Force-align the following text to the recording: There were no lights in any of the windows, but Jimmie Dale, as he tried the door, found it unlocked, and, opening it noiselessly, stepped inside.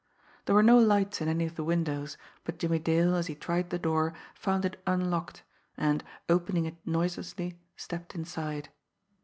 There 0.45 0.55
were 0.55 0.63
no 0.63 0.79
lights 0.79 1.21
in 1.21 1.27
any 1.27 1.45
of 1.45 1.53
the 1.53 1.63
windows, 1.63 2.17
but 2.43 2.57
Jimmie 2.57 2.79
Dale, 2.79 3.13
as 3.13 3.27
he 3.27 3.35
tried 3.35 3.69
the 3.69 3.77
door, 3.77 4.15
found 4.33 4.65
it 4.65 4.81
unlocked, 4.87 5.43
and, 5.77 6.03
opening 6.27 6.65
it 6.65 6.77
noiselessly, 6.87 7.59
stepped 7.75 8.15
inside. 8.15 8.69